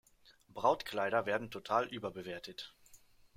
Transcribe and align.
Brautkleider 0.49 1.27
werden 1.27 1.51
total 1.51 1.85
überbewertet. 1.89 2.73